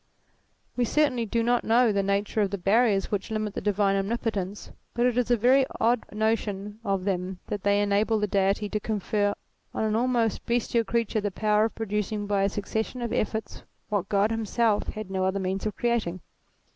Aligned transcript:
"We 0.75 0.83
certainly 0.83 1.27
do 1.27 1.43
not 1.43 1.63
know 1.63 1.91
the 1.91 2.01
nature 2.01 2.41
of 2.41 2.49
the 2.49 2.57
barriers 2.57 3.11
which 3.11 3.29
limit 3.29 3.53
the 3.53 3.61
divine 3.61 3.95
omnipotence; 3.95 4.71
but 4.95 5.05
it 5.05 5.15
is 5.15 5.29
a 5.29 5.37
very 5.37 5.63
odd 5.79 6.03
notion 6.11 6.79
of 6.83 7.03
them 7.03 7.37
that 7.49 7.61
they 7.61 7.79
enable 7.83 8.17
the 8.19 8.25
Deity 8.25 8.67
to 8.69 8.79
confer 8.79 9.35
on 9.75 9.83
an 9.83 9.95
almost 9.95 10.43
bestial 10.47 10.83
creature 10.83 11.21
the 11.21 11.29
power 11.29 11.65
of 11.65 11.75
producing 11.75 12.25
by 12.25 12.41
a 12.41 12.49
succession 12.49 12.99
of 13.03 13.13
efforts 13.13 13.61
what 13.89 14.09
God 14.09 14.31
him 14.31 14.43
self 14.47 14.87
had 14.87 15.11
no 15.11 15.23
other 15.23 15.39
means 15.39 15.67
of 15.67 15.75
creating. 15.77 16.21